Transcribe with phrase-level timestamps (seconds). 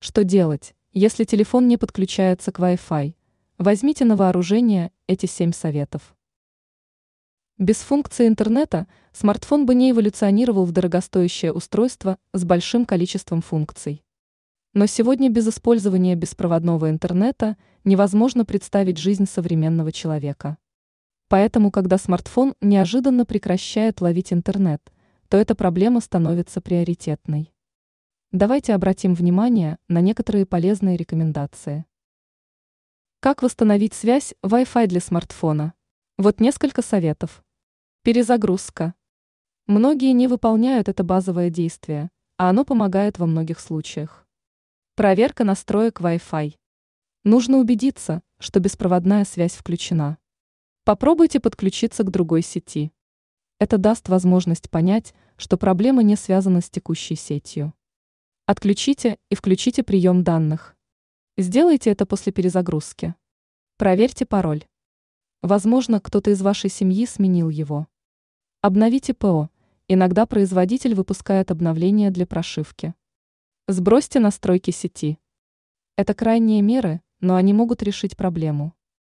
[0.00, 3.16] Что делать, если телефон не подключается к Wi-Fi?
[3.58, 6.14] Возьмите на вооружение эти семь советов.
[7.58, 14.04] Без функции интернета смартфон бы не эволюционировал в дорогостоящее устройство с большим количеством функций.
[14.72, 20.58] Но сегодня без использования беспроводного интернета невозможно представить жизнь современного человека.
[21.26, 24.80] Поэтому, когда смартфон неожиданно прекращает ловить интернет,
[25.28, 27.52] то эта проблема становится приоритетной.
[28.32, 31.86] Давайте обратим внимание на некоторые полезные рекомендации.
[33.20, 35.72] Как восстановить связь Wi-Fi для смартфона?
[36.18, 37.42] Вот несколько советов.
[38.02, 38.92] Перезагрузка.
[39.66, 44.28] Многие не выполняют это базовое действие, а оно помогает во многих случаях.
[44.94, 46.54] Проверка настроек Wi-Fi.
[47.24, 50.18] Нужно убедиться, что беспроводная связь включена.
[50.84, 52.92] Попробуйте подключиться к другой сети.
[53.58, 57.72] Это даст возможность понять, что проблема не связана с текущей сетью.
[58.50, 60.74] Отключите и включите прием данных.
[61.36, 63.14] Сделайте это после перезагрузки.
[63.76, 64.64] Проверьте пароль.
[65.42, 67.88] Возможно, кто-то из вашей семьи сменил его.
[68.62, 69.50] Обновите ПО.
[69.86, 72.94] Иногда производитель выпускает обновления для прошивки.
[73.66, 75.18] Сбросьте настройки сети.
[75.96, 78.72] Это крайние меры, но они могут решить проблему.